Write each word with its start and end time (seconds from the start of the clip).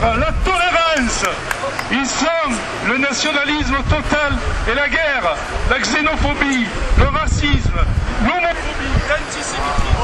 la 0.00 0.32
tolérance. 0.44 1.24
Ils 1.90 2.06
sont 2.06 2.52
le 2.88 2.98
nationalisme 2.98 3.76
total 3.88 4.32
et 4.70 4.74
la 4.74 4.88
guerre, 4.88 5.34
la 5.70 5.78
xénophobie, 5.78 6.66
le 6.98 7.04
racisme, 7.08 7.78
l'homophobie, 8.22 8.98
l'antisémitisme, 9.08 10.02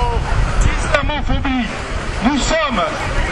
l'islamophobie. 0.64 1.66
Nous 2.24 2.38
sommes 2.38 2.82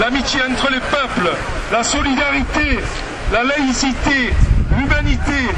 l'amitié 0.01 0.41
entre 0.51 0.71
les 0.71 0.81
peuples, 0.81 1.31
la 1.73 1.83
solidarité, 1.83 2.79
la 3.33 3.43
laïcité, 3.45 4.33
l'humanité, 4.77 5.49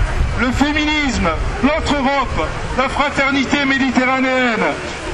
le 0.41 0.51
féminisme, 0.53 1.29
notre 1.63 1.95
Europe, 1.95 2.49
la 2.79 2.89
fraternité 2.89 3.65
méditerranéenne. 3.65 4.65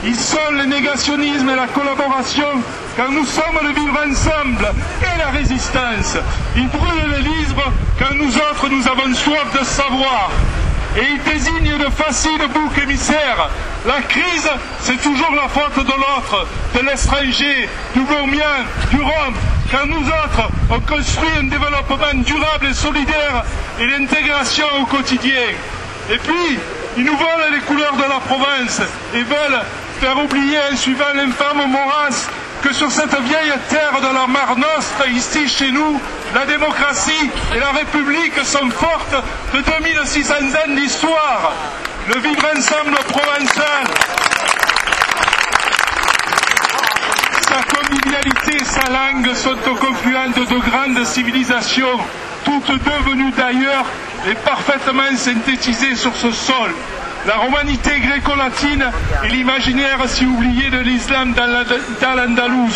Ils 0.03 0.17
sont 0.17 0.51
le 0.53 0.65
négationnisme 0.65 1.51
et 1.51 1.57
la 1.57 1.67
collaboration, 1.67 2.49
car 2.97 3.11
nous 3.11 3.27
sommes 3.27 3.61
le 3.63 3.69
vivre 3.79 3.99
ensemble 4.09 4.73
et 5.03 5.19
la 5.19 5.27
résistance. 5.27 6.17
Ils 6.57 6.69
brûlent 6.69 7.11
les 7.17 7.23
livres, 7.23 7.71
car 7.99 8.15
nous 8.15 8.35
autres, 8.35 8.69
nous 8.71 8.89
avons 8.89 9.15
soif 9.15 9.59
de 9.59 9.65
savoir. 9.65 10.31
Et 10.97 11.03
ils 11.03 11.23
désignent 11.23 11.77
de 11.77 11.91
faciles 11.91 12.49
boucs 12.53 12.83
émissaires. 12.83 13.51
La 13.87 14.01
crise, 14.01 14.49
c'est 14.81 15.01
toujours 15.03 15.35
la 15.35 15.49
faute 15.49 15.85
de 15.85 15.93
l'autre, 15.93 16.47
de 16.75 16.81
l'étranger, 16.81 17.69
du 17.95 18.01
Gourmien, 18.01 18.65
du 18.91 19.03
Rome, 19.03 19.35
car 19.71 19.87
nous 19.87 20.07
autres, 20.07 20.49
on 20.71 20.81
construit 20.81 21.29
un 21.39 21.45
développement 21.45 22.23
durable 22.25 22.67
et 22.71 22.75
solidaire 22.75 23.45
et 23.79 23.87
l'intégration 23.87 24.67
au 24.81 24.87
quotidien. 24.87 25.53
Et 26.11 26.17
puis, 26.17 26.59
ils 26.97 27.05
nous 27.05 27.17
volent 27.17 27.51
les 27.53 27.61
couleurs 27.61 27.95
de 27.95 28.03
la 28.03 28.19
province 28.21 28.81
et 29.15 29.23
veulent 29.23 29.61
faire 30.01 30.17
oublier 30.19 30.77
suivant 30.77 31.13
l'infâme 31.15 31.71
Maurras 31.71 32.27
que 32.63 32.73
sur 32.73 32.91
cette 32.91 33.15
vieille 33.21 33.53
terre 33.69 34.01
de 34.01 34.15
la 34.15 34.27
Mar 34.27 34.57
Nostre, 34.57 35.07
ici 35.11 35.47
chez 35.47 35.71
nous, 35.71 36.01
la 36.35 36.47
démocratie 36.47 37.31
et 37.55 37.59
la 37.59 37.71
République 37.73 38.39
sont 38.45 38.71
fortes 38.71 39.23
de 39.53 39.61
2600 39.61 40.35
ans 40.35 40.75
d'histoire. 40.75 41.53
Le 42.09 42.19
vivre 42.19 42.47
ensemble 42.57 42.97
provençal, 43.09 43.85
sa 47.43 47.77
convivialité, 47.77 48.65
sa 48.65 48.91
langue 48.91 49.35
sont 49.35 49.71
au 49.71 49.75
confluent 49.75 50.33
de 50.35 50.71
grandes 50.71 51.05
civilisations, 51.05 51.99
toutes 52.47 52.73
devenues 52.73 53.33
d'ailleurs 53.33 53.85
et 54.31 54.35
parfaitement 54.35 55.15
synthétisées 55.17 55.97
sur 55.97 56.15
ce 56.17 56.31
sol. 56.33 56.71
La 57.27 57.37
romanité 57.37 58.01
gréco-latine 58.01 58.85
et 59.25 59.29
l'imaginaire 59.29 59.99
si 60.07 60.25
oublié 60.25 60.71
de 60.71 60.79
l'islam 60.79 61.35
dans 61.35 62.15
l'Andalous. 62.15 62.71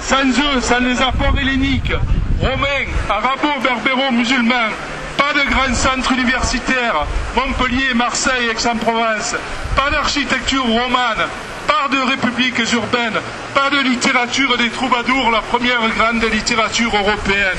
Sans 0.00 0.26
eux, 0.28 0.60
sans 0.60 0.78
les 0.78 1.02
apports 1.02 1.36
helléniques, 1.40 1.92
romains, 2.40 2.86
arabo-berbéro-musulmans, 3.08 4.70
pas 5.16 5.32
de 5.34 5.50
grands 5.50 5.74
centres 5.74 6.12
universitaires, 6.12 7.04
Montpellier, 7.36 7.92
Marseille, 7.94 8.48
Aix-en-Provence, 8.50 9.34
pas 9.74 9.90
d'architecture 9.90 10.64
romane, 10.64 11.26
pas 11.66 11.88
de 11.90 11.98
républiques 11.98 12.72
urbaines, 12.72 13.20
pas 13.54 13.70
de 13.70 13.80
littérature 13.80 14.56
des 14.56 14.70
troubadours, 14.70 15.30
la 15.32 15.40
première 15.42 15.80
grande 15.96 16.22
littérature 16.32 16.94
européenne. 16.96 17.58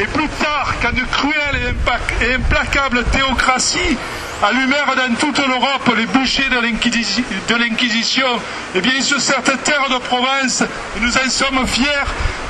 Et 0.00 0.06
plus 0.06 0.28
tard, 0.28 0.72
quand 0.80 0.94
de 0.94 1.02
cruelles 1.02 1.74
et 2.22 2.34
implacables 2.34 3.04
théocraties 3.12 3.98
allumèrent 4.42 4.96
dans 4.96 5.14
toute 5.16 5.38
l'Europe 5.46 5.94
les 5.94 6.06
bouchers 6.06 6.48
de 6.48 7.56
l'Inquisition, 7.56 8.40
eh 8.74 8.80
bien, 8.80 9.02
sur 9.02 9.20
cette 9.20 9.62
terre 9.62 9.90
de 9.90 9.98
province, 9.98 10.64
nous 11.02 11.18
en 11.18 11.28
sommes 11.28 11.66
fiers, 11.66 11.84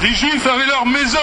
les 0.01 0.15
Juifs 0.15 0.47
avaient 0.47 0.67
leur 0.67 0.87
maison, 0.87 1.19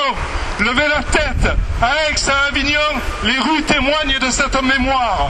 levaient 0.59 0.89
la 0.89 1.03
tête. 1.03 1.55
À 1.81 2.09
Aix, 2.09 2.29
à 2.29 2.47
Avignon, 2.49 2.99
les 3.23 3.39
rues 3.39 3.63
témoignent 3.63 4.19
de 4.19 4.29
cette 4.29 4.61
mémoire. 4.61 5.29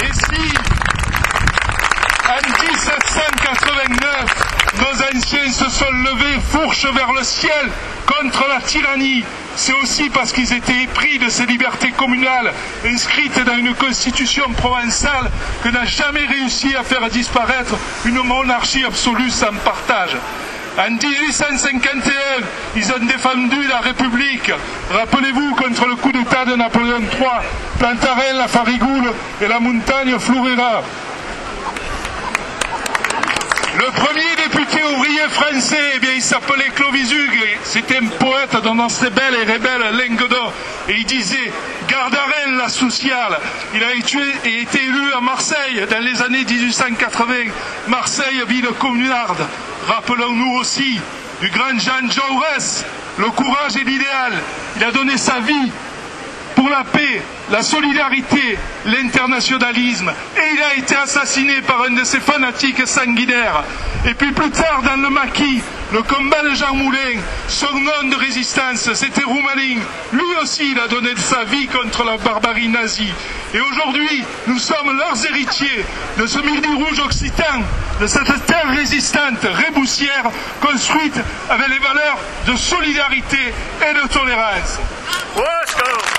Et 0.00 0.12
si, 0.12 0.56
en 2.28 2.40
1789, 2.60 4.51
nos 4.78 5.18
anciens 5.18 5.50
se 5.50 5.68
sont 5.70 5.90
levés 5.90 6.40
fourche 6.50 6.86
vers 6.86 7.12
le 7.12 7.22
ciel 7.22 7.70
contre 8.06 8.46
la 8.48 8.60
tyrannie. 8.60 9.24
C'est 9.54 9.74
aussi 9.74 10.08
parce 10.08 10.32
qu'ils 10.32 10.52
étaient 10.52 10.82
épris 10.82 11.18
de 11.18 11.28
ces 11.28 11.46
libertés 11.46 11.90
communales 11.90 12.52
inscrites 12.86 13.38
dans 13.44 13.56
une 13.56 13.74
constitution 13.74 14.50
provençale 14.56 15.30
que 15.62 15.68
n'a 15.68 15.84
jamais 15.84 16.24
réussi 16.24 16.74
à 16.74 16.82
faire 16.82 17.08
disparaître 17.10 17.74
une 18.06 18.22
monarchie 18.22 18.84
absolue 18.84 19.30
sans 19.30 19.52
partage. 19.64 20.16
En 20.78 20.90
1851, 20.90 22.10
ils 22.76 22.92
ont 22.92 23.04
défendu 23.04 23.68
la 23.68 23.80
République. 23.80 24.50
Rappelez-vous, 24.90 25.54
contre 25.54 25.86
le 25.86 25.96
coup 25.96 26.12
d'État 26.12 26.46
de 26.46 26.56
Napoléon 26.56 27.00
III, 27.00 27.28
Plantarel, 27.78 28.36
la 28.38 28.48
Farigoule 28.48 29.12
et 29.42 29.48
la 29.48 29.60
montagne 29.60 30.18
Flourera. 30.18 30.82
Le 33.78 33.90
premier 33.90 34.31
français, 35.28 36.00
eh 36.02 36.06
il 36.16 36.22
s'appelait 36.22 36.70
Clovis 36.74 37.10
Hugues. 37.12 37.58
C'était 37.64 37.98
un 37.98 38.06
poète 38.06 38.56
dans 38.62 38.74
notre 38.74 39.08
belle 39.10 39.34
et 39.34 39.52
rebelle 39.52 39.96
Lenguedoc. 39.96 40.52
Et 40.88 40.96
il 40.98 41.04
disait 41.04 41.52
Gardarin 41.88 42.56
la 42.56 42.68
sociale. 42.68 43.38
Il 43.74 43.82
a 43.82 43.94
été, 43.94 44.18
été 44.60 44.82
élu 44.82 45.12
à 45.16 45.20
Marseille 45.20 45.84
dans 45.90 46.02
les 46.02 46.22
années 46.22 46.44
1880. 46.44 47.34
Marseille, 47.88 48.42
ville 48.48 48.68
communarde. 48.78 49.46
Rappelons-nous 49.88 50.58
aussi 50.58 51.00
du 51.40 51.48
grand 51.50 51.78
Jean 51.78 52.10
Jaurès. 52.10 52.84
Le 53.18 53.26
courage 53.26 53.76
et 53.76 53.84
l'idéal. 53.84 54.32
Il 54.76 54.84
a 54.84 54.90
donné 54.90 55.16
sa 55.18 55.40
vie 55.40 55.70
pour 56.54 56.68
la 56.68 56.84
paix, 56.84 57.22
la 57.50 57.62
solidarité, 57.62 58.58
l'internationalisme. 58.86 60.12
Et 60.36 60.54
il 60.54 60.62
a 60.62 60.74
été 60.76 60.94
assassiné 60.96 61.60
par 61.62 61.82
un 61.82 61.90
de 61.90 62.04
ses 62.04 62.20
fanatiques 62.20 62.86
sanguinaires. 62.86 63.64
Et 64.06 64.14
puis 64.14 64.32
plus 64.32 64.50
tard, 64.50 64.82
dans 64.82 65.00
le 65.00 65.10
maquis, 65.10 65.62
le 65.92 66.02
combat 66.02 66.42
de 66.42 66.54
Jean 66.54 66.74
Moulin, 66.74 67.20
son 67.48 67.72
nom 67.74 68.08
de 68.10 68.16
résistance, 68.16 68.92
c'était 68.94 69.24
Roumaline. 69.24 69.80
Lui 70.12 70.34
aussi, 70.42 70.72
il 70.72 70.78
a 70.80 70.88
donné 70.88 71.14
de 71.14 71.18
sa 71.18 71.44
vie 71.44 71.66
contre 71.66 72.04
la 72.04 72.16
barbarie 72.16 72.68
nazie. 72.68 73.12
Et 73.54 73.60
aujourd'hui, 73.60 74.24
nous 74.46 74.58
sommes 74.58 74.96
leurs 74.96 75.26
héritiers 75.26 75.84
de 76.18 76.26
ce 76.26 76.38
midi 76.38 76.68
rouge 76.74 77.00
occitan, 77.00 77.60
de 78.00 78.06
cette 78.06 78.46
terre 78.46 78.68
résistante, 78.68 79.42
réboussière, 79.44 80.30
construite 80.60 81.20
avec 81.50 81.68
les 81.68 81.78
valeurs 81.78 82.18
de 82.46 82.56
solidarité 82.56 83.52
et 83.82 83.94
de 83.94 84.08
tolérance. 84.08 84.80
Car 85.82 86.11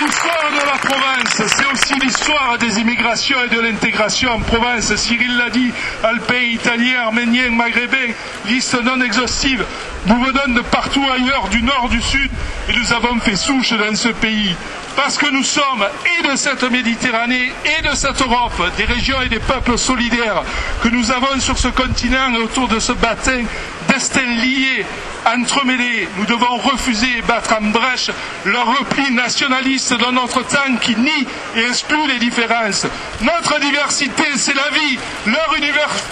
l'histoire 0.00 0.50
de 0.52 0.66
la 0.66 0.78
province, 0.78 1.42
c'est 1.56 1.66
aussi 1.72 1.94
l'histoire 2.00 2.56
des 2.58 2.78
immigrations 2.80 3.38
et 3.44 3.54
de 3.54 3.60
l'intégration 3.60 4.30
en 4.32 4.40
province. 4.40 4.94
Cyril 4.96 5.36
l'a 5.36 5.50
dit, 5.50 5.72
alpin, 6.02 6.40
italien, 6.52 7.00
arménien, 7.06 7.50
maghrébin, 7.50 8.12
liste 8.46 8.76
non 8.82 9.00
exhaustive. 9.00 9.64
Nous 10.06 10.18
venons 10.24 10.54
de 10.54 10.60
partout 10.62 11.04
ailleurs, 11.12 11.48
du 11.48 11.62
nord, 11.62 11.88
du 11.88 12.00
sud, 12.00 12.30
et 12.68 12.72
nous 12.76 12.92
avons 12.92 13.18
fait 13.20 13.36
souche 13.36 13.72
dans 13.72 13.94
ce 13.94 14.08
pays. 14.08 14.54
Parce 14.96 15.16
que 15.16 15.30
nous 15.30 15.44
sommes 15.44 15.86
et 16.18 16.28
de 16.28 16.36
cette 16.36 16.64
Méditerranée 16.70 17.52
et 17.64 17.82
de 17.88 17.94
cette 17.94 18.20
Europe, 18.20 18.60
des 18.76 18.84
régions 18.84 19.20
et 19.22 19.28
des 19.28 19.38
peuples 19.38 19.78
solidaires 19.78 20.42
que 20.82 20.88
nous 20.88 21.10
avons 21.12 21.38
sur 21.40 21.56
ce 21.58 21.68
continent 21.68 22.34
et 22.34 22.38
autour 22.38 22.68
de 22.68 22.78
ce 22.80 22.92
bassin, 22.92 23.44
destin 23.88 24.22
lié, 24.22 24.84
entremêlés. 25.26 26.08
Nous 26.16 26.26
devons 26.26 26.56
refuser 26.58 27.18
et 27.18 27.22
battre 27.22 27.56
en 27.60 27.66
brèche 27.66 28.10
leur 28.44 28.66
repli 28.66 29.10
nationaliste 29.12 29.94
dans 29.94 30.12
notre 30.12 30.42
temps 30.46 30.76
qui 30.80 30.96
nie 30.96 31.26
et 31.56 31.60
exclut 31.68 32.06
les 32.06 32.18
différences. 32.18 32.86
Notre 33.20 33.58
diversité, 33.60 34.24
c'est 34.36 34.54
la 34.54 34.70
vie. 34.70 34.98
Leur, 35.26 35.54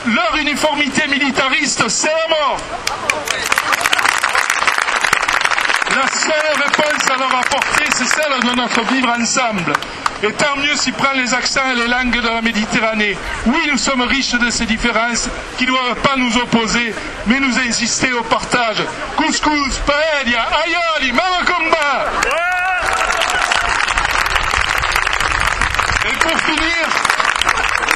leur 0.06 0.36
uniformité 0.36 1.06
militariste, 1.08 1.88
c'est 1.88 2.08
la 2.08 2.28
mort. 2.28 2.56
La 5.90 6.06
seule 6.08 6.62
réponse 6.62 7.10
à 7.10 7.18
leur 7.18 7.34
apporter, 7.34 7.84
c'est 7.90 8.04
celle 8.06 8.40
de 8.50 8.54
notre 8.54 8.82
vivre 8.92 9.14
ensemble. 9.18 9.72
Et 10.22 10.32
tant 10.32 10.56
mieux 10.56 10.74
s'il 10.76 10.94
prend 10.94 11.12
les 11.12 11.34
accents 11.34 11.70
et 11.72 11.74
les 11.74 11.88
langues 11.88 12.20
de 12.20 12.26
la 12.26 12.40
Méditerranée. 12.40 13.16
Oui, 13.46 13.68
nous 13.70 13.76
sommes 13.76 14.02
riches 14.02 14.32
de 14.32 14.50
ces 14.50 14.64
différences 14.64 15.28
qui 15.58 15.64
ne 15.64 15.70
doivent 15.70 16.00
pas 16.02 16.16
nous 16.16 16.36
opposer, 16.38 16.94
mais 17.26 17.38
nous 17.38 17.58
insister 17.58 18.12
au 18.12 18.22
partage. 18.22 18.82
Couscous, 19.16 19.78
paella, 19.86 20.46
ayali, 20.64 21.12
malacomba. 21.12 22.10
Et 26.08 26.16
pour 26.18 26.40
finir, 26.40 26.86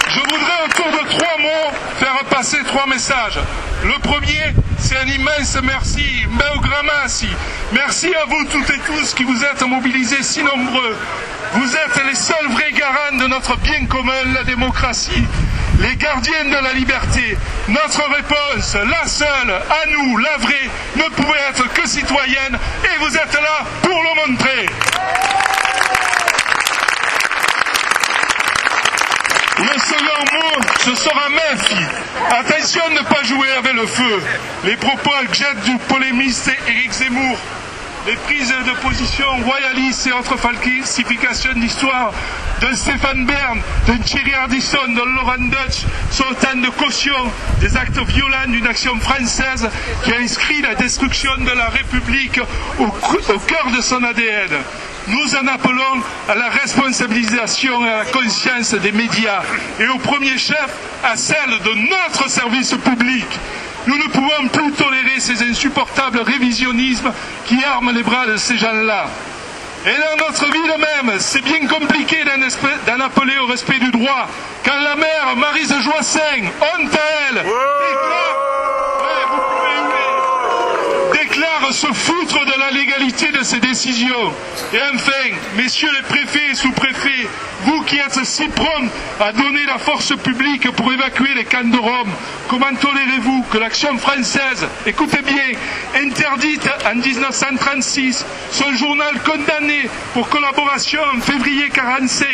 je 0.08 0.20
voudrais 0.20 0.64
autour 0.66 0.92
de 0.92 1.08
trois 1.08 1.38
mots 1.38 1.72
faire 1.98 2.24
passer 2.28 2.58
trois 2.64 2.86
messages. 2.86 3.40
Le 3.84 3.98
premier, 4.00 4.52
c'est 4.78 4.98
un 4.98 5.06
immense 5.06 5.56
merci, 5.62 6.26
merci. 6.84 7.28
Merci 7.72 8.14
à 8.14 8.24
vous 8.26 8.44
toutes 8.46 8.70
et 8.70 8.78
tous 8.80 9.14
qui 9.14 9.24
vous 9.24 9.44
êtes 9.44 9.62
mobilisés 9.62 10.22
si 10.22 10.42
nombreux. 10.42 10.96
Vous 11.52 11.76
êtes 11.76 12.06
les 12.06 12.14
seuls 12.14 12.48
vrais 12.50 12.72
garants 12.72 13.16
de 13.18 13.26
notre 13.26 13.56
bien 13.58 13.84
commun, 13.86 14.12
la 14.34 14.44
démocratie. 14.44 15.24
les 15.80 15.96
gardiens 15.96 16.44
de 16.44 16.62
la 16.62 16.72
liberté. 16.74 17.36
Notre 17.68 18.02
réponse, 18.14 18.74
la 18.74 19.06
seule, 19.06 19.50
à 19.50 19.86
nous, 19.90 20.16
la 20.18 20.36
vraie, 20.36 20.70
ne 20.96 21.02
pouvait 21.14 21.38
être 21.48 21.72
que 21.72 21.88
citoyenne 21.88 22.58
et 22.84 22.98
vous 22.98 23.16
êtes 23.16 23.34
là 23.34 23.64
pour 23.82 24.00
le 24.02 24.30
montrer. 24.30 24.66
Le 29.58 29.78
second 29.80 30.36
mot, 30.36 30.62
ce 30.84 30.94
sera 30.94 31.28
méfie. 31.30 31.86
Attention 32.30 32.88
de 32.90 32.94
ne 32.94 33.02
pas 33.02 33.22
jouer 33.24 33.50
avec 33.58 33.72
le 33.72 33.86
feu. 33.86 34.22
Les 34.64 34.76
propos 34.76 35.10
jette 35.32 35.60
du 35.64 35.76
polémiste 35.88 36.50
Éric 36.68 36.92
Zemmour 36.92 37.38
les 38.06 38.16
prises 38.16 38.54
de 38.66 38.72
position 38.82 39.26
royalistes 39.44 40.06
et 40.06 40.12
autres 40.12 40.36
falsifications 40.36 41.52
d'histoire 41.54 42.12
d'un 42.60 42.74
Stéphane 42.74 43.26
Bern, 43.26 43.60
d'un 43.86 43.98
Thierry 43.98 44.34
Ardisson, 44.34 44.78
d'un 44.88 45.04
Laurent 45.04 45.38
Dutch 45.38 45.84
sont 46.10 46.24
autant 46.30 46.56
de 46.56 46.68
caution 46.70 47.14
des 47.60 47.76
actes 47.76 47.98
violents 47.98 48.46
d'une 48.48 48.66
action 48.66 48.98
française 49.00 49.68
qui 50.04 50.12
a 50.12 50.18
inscrit 50.18 50.62
la 50.62 50.74
destruction 50.74 51.30
de 51.38 51.50
la 51.50 51.68
République 51.68 52.40
au 52.78 52.90
cœur 53.46 53.70
de 53.76 53.80
son 53.80 54.02
ADN. 54.02 54.50
Nous 55.08 55.34
en 55.34 55.46
appelons 55.46 56.02
à 56.28 56.34
la 56.34 56.48
responsabilisation 56.50 57.84
et 57.84 57.88
à 57.90 57.98
la 57.98 58.04
conscience 58.04 58.74
des 58.74 58.92
médias 58.92 59.42
et 59.78 59.88
au 59.88 59.98
premier 59.98 60.38
chef 60.38 60.70
à 61.04 61.16
celle 61.16 61.58
de 61.64 61.88
notre 61.88 62.28
service 62.30 62.74
public. 62.74 63.26
Nous 63.86 63.96
ne 63.96 64.08
pouvons 64.08 64.48
plus 64.52 64.72
tolérer 64.72 65.20
ces 65.20 65.42
insupportables 65.42 66.20
révisionnismes 66.20 67.12
qui 67.46 67.62
arment 67.64 67.92
les 67.92 68.02
bras 68.02 68.26
de 68.26 68.36
ces 68.36 68.58
gens-là. 68.58 69.06
Et 69.86 69.96
dans 69.96 70.26
notre 70.26 70.44
ville 70.52 70.74
même, 70.78 71.18
c'est 71.18 71.42
bien 71.42 71.66
compliqué 71.66 72.18
d'en 72.24 73.00
appeler 73.00 73.38
au 73.38 73.46
respect 73.46 73.78
du 73.78 73.90
droit. 73.90 74.28
Quand 74.64 74.78
la 74.78 74.94
mère 74.94 75.36
Marise 75.36 75.74
Joissin, 75.80 76.42
honte 76.60 76.94
à 76.94 77.28
elle, 77.30 77.36
déclare 77.36 78.59
se 81.72 81.86
foutre 81.86 82.44
de 82.44 82.58
la 82.58 82.70
légalité 82.70 83.30
de 83.30 83.42
ces 83.42 83.60
décisions. 83.60 84.32
Et 84.72 84.78
enfin, 84.94 85.36
messieurs 85.56 85.90
les 85.94 86.02
préfets 86.02 86.50
et 86.50 86.54
sous-préfets, 86.54 87.28
vous 87.64 87.82
qui 87.82 87.96
êtes 87.96 88.24
si 88.24 88.48
prompts 88.48 88.90
à 89.20 89.32
donner 89.32 89.64
la 89.66 89.78
force 89.78 90.16
publique 90.16 90.70
pour 90.72 90.92
évacuer 90.92 91.34
les 91.34 91.44
camps 91.44 91.64
de 91.64 91.76
Rome, 91.76 92.10
comment 92.48 92.74
tolérez-vous 92.80 93.44
que 93.50 93.58
l'action 93.58 93.96
française, 93.98 94.66
écoutez 94.86 95.22
bien, 95.22 96.02
interdite 96.02 96.68
en 96.90 96.96
1936, 96.96 98.24
son 98.52 98.72
journal 98.74 99.20
condamné 99.22 99.88
pour 100.14 100.28
collaboration 100.28 101.00
en 101.14 101.20
février 101.20 101.68
45, 101.68 102.26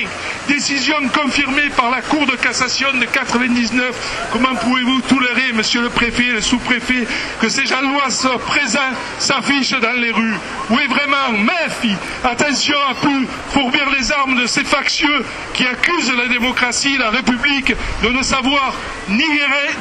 décision 0.49 0.97
confirmée 1.12 1.71
par 1.77 1.91
la 1.91 2.03
Cour 2.03 2.27
de 2.27 2.37
cassation 2.37 2.93
de 2.93 3.05
99, 3.05 4.29
comment 4.33 4.55
pouvez-vous 4.55 5.00
tolérer, 5.03 5.53
monsieur 5.53 5.83
le 5.83 5.91
préfet 5.91 6.27
et 6.27 6.33
le 6.33 6.41
sous-préfet, 6.41 7.06
que 7.41 7.49
ces 7.49 7.67
gens-là 7.67 8.06
présents 8.38 8.81
s'affichent 9.26 9.81
dans 9.81 10.00
les 10.00 10.12
rues 10.12 10.38
Oui, 10.70 10.87
vraiment, 10.88 11.32
méfie, 11.32 11.96
attention 12.25 12.76
à 12.88 12.94
plus 12.94 13.26
fourbir 13.50 13.90
les 13.90 14.12
armes 14.12 14.40
de 14.40 14.46
ces 14.46 14.64
factieux 14.64 15.25
qui 15.52 15.67
accusent 15.67 16.12
la 16.17 16.28
démocratie 16.28 16.96
la 16.96 17.11
République 17.11 17.75
de 18.02 18.08
ne 18.08 18.23
savoir 18.23 18.75
ni, 19.08 19.25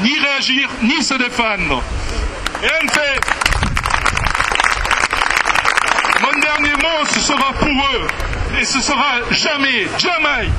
ni 0.01 0.19
réagir 0.19 0.69
ni 0.81 1.01
se 1.03 1.13
défendre. 1.13 1.83
Et 2.63 2.87
fait, 2.87 3.19
mon 6.21 6.39
dernier 6.39 6.75
mot, 6.81 7.05
ce 7.11 7.19
sera 7.19 7.53
pour 7.53 7.69
eux, 7.69 8.07
et 8.59 8.65
ce 8.65 8.79
sera 8.81 9.19
jamais, 9.31 9.87
jamais 9.99 10.49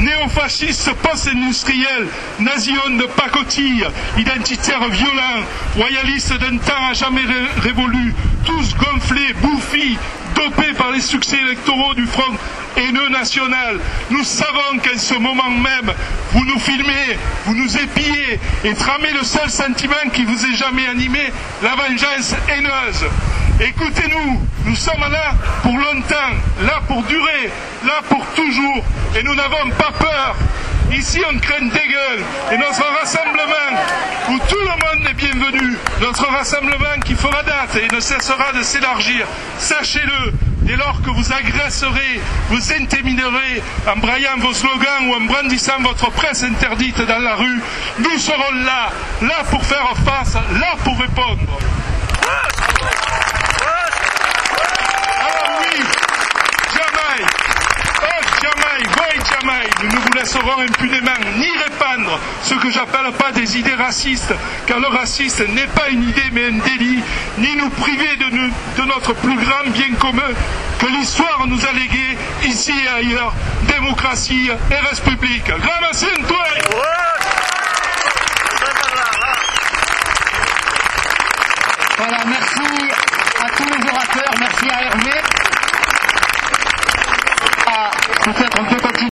néofascistes 0.00 0.92
post-industriels, 0.94 2.08
nazions 2.38 2.96
de 2.98 3.04
pacotille, 3.04 3.86
identitaires 4.18 4.88
violents, 4.88 5.44
royalistes 5.76 6.38
d'un 6.38 6.58
temps 6.58 6.88
à 6.90 6.92
jamais 6.92 7.24
révolu, 7.58 8.14
tous 8.44 8.74
gonflés, 8.76 9.34
bouffis, 9.42 9.98
dopés 10.34 10.72
par 10.76 10.90
les 10.90 11.00
succès 11.00 11.38
électoraux 11.38 11.94
du 11.94 12.06
Front 12.06 12.34
haineux 12.76 13.08
national. 13.10 13.78
Nous 14.10 14.24
savons 14.24 14.78
qu'en 14.82 14.98
ce 14.98 15.14
moment 15.14 15.50
même, 15.50 15.92
vous 16.32 16.44
nous 16.44 16.58
filmez, 16.58 17.18
vous 17.46 17.54
nous 17.54 17.76
épillez 17.76 18.40
et 18.64 18.74
tramez 18.74 19.12
le 19.12 19.24
seul 19.24 19.50
sentiment 19.50 20.08
qui 20.12 20.24
vous 20.24 20.46
ait 20.46 20.54
jamais 20.54 20.86
animé, 20.86 21.32
la 21.62 21.70
vengeance 21.70 22.34
haineuse. 22.48 23.06
Écoutez-nous, 23.60 24.40
nous 24.64 24.76
sommes 24.76 25.04
là 25.10 25.34
pour 25.62 25.76
longtemps, 25.76 26.34
pour 26.90 27.02
durer, 27.04 27.50
là 27.84 28.00
pour 28.08 28.24
toujours, 28.34 28.84
et 29.16 29.22
nous 29.22 29.34
n'avons 29.50 29.70
pas 29.70 29.92
peur. 29.98 30.36
Ici, 30.92 31.20
on 31.28 31.38
craint 31.38 31.66
des 31.66 31.88
gueules. 31.88 32.24
Et 32.52 32.58
notre 32.58 32.84
rassemblement, 32.98 33.80
où 34.30 34.38
tout 34.48 34.58
le 34.58 34.66
monde 34.66 35.08
est 35.08 35.14
bienvenu, 35.14 35.76
notre 36.00 36.26
rassemblement 36.26 37.00
qui 37.04 37.14
fera 37.14 37.42
date 37.42 37.76
et 37.76 37.94
ne 37.94 38.00
cessera 38.00 38.52
de 38.52 38.62
s'élargir, 38.62 39.26
sachez-le, 39.58 40.32
dès 40.62 40.76
lors 40.76 41.00
que 41.02 41.10
vous 41.10 41.32
agresserez, 41.32 42.20
vous 42.48 42.72
intimiderez 42.72 43.62
en 43.86 43.98
braillant 43.98 44.38
vos 44.38 44.52
slogans 44.52 45.08
ou 45.08 45.14
en 45.14 45.20
brandissant 45.22 45.80
votre 45.80 46.10
presse 46.10 46.42
interdite 46.42 47.00
dans 47.02 47.18
la 47.18 47.36
rue, 47.36 47.62
nous 47.98 48.18
serons 48.18 48.52
là, 48.64 48.90
là 49.22 49.44
pour 49.50 49.64
faire 49.64 49.94
face, 50.04 50.34
là 50.34 50.74
pour 50.84 50.98
répondre. 50.98 51.58
nous 59.82 59.88
ne 59.88 59.96
vous 59.96 60.12
laisserons 60.14 60.60
impunément 60.60 61.10
ni 61.36 61.48
répandre 61.58 62.18
ce 62.42 62.54
que 62.54 62.70
j'appelle 62.70 63.12
pas 63.18 63.32
des 63.32 63.58
idées 63.58 63.74
racistes, 63.74 64.32
car 64.66 64.80
le 64.80 64.86
racisme 64.88 65.46
n'est 65.52 65.66
pas 65.66 65.88
une 65.90 66.08
idée 66.08 66.30
mais 66.32 66.46
un 66.46 66.58
délit, 66.58 67.02
ni 67.38 67.56
nous 67.56 67.70
priver 67.70 68.16
de, 68.16 68.30
nous, 68.36 68.50
de 68.78 68.82
notre 68.88 69.12
plus 69.14 69.36
grand 69.36 69.68
bien 69.68 69.94
commun 69.98 70.32
que 70.78 70.86
l'histoire 70.86 71.46
nous 71.46 71.64
a 71.64 71.72
légué 71.72 72.16
ici 72.44 72.72
et 72.72 72.88
ailleurs, 72.88 73.34
démocratie 73.62 74.50
et 74.70 74.76
république. 74.76 75.44
Grand 75.46 76.26
toi 76.26 76.44
Voilà, 81.98 82.18
merci 82.24 82.88
à 83.40 83.50
tous 83.50 83.64
les 83.64 83.90
orateurs, 83.90 84.34
merci 84.38 84.68
à 84.70 84.82
Hervé. 84.84 85.20